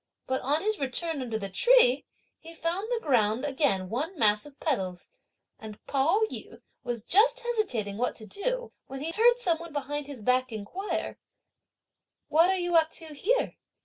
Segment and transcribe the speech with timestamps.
[0.25, 2.07] But, on his return under the tree,
[2.39, 5.11] he found the ground again one mass of petals,
[5.59, 10.07] and Pao yü was just hesitating what to do, when he heard some one behind
[10.07, 11.19] his back inquire,
[12.29, 13.57] "What are you up to here?"